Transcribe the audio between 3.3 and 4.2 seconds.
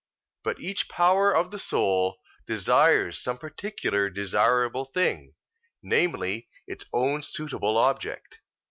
particular